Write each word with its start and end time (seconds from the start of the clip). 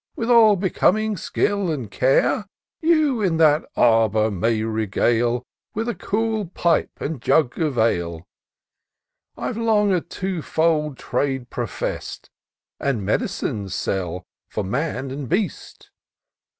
With 0.15 0.31
all 0.31 0.55
becoming 0.55 1.15
skill 1.15 1.69
and 1.69 1.91
care. 1.91 2.47
You 2.81 3.21
in 3.21 3.37
that 3.37 3.63
arbour 3.77 4.31
may 4.31 4.63
regale. 4.63 5.43
With 5.75 5.87
a 5.87 5.93
cool 5.93 6.47
pipe 6.47 6.89
and 6.99 7.21
jug 7.21 7.59
of 7.59 7.77
ale: 7.77 8.25
I've 9.37 9.57
long 9.57 9.93
a 9.93 10.01
two 10.01 10.41
fold 10.41 10.97
trade 10.97 11.51
profess'd. 11.51 12.31
And 12.79 13.05
med'cine 13.05 13.69
sell 13.69 14.23
for 14.49 14.63
man 14.63 15.11
and 15.11 15.29
beast." 15.29 15.91